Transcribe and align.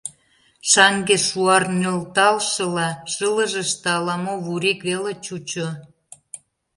Шаҥге 0.69 1.17
шуар 1.27 1.63
нӧлталшыла, 1.79 2.89
шылыжыште 3.13 3.87
ала-мо 3.97 4.33
вурик 4.45 4.79
веле 4.89 5.13
чучо... 5.25 5.67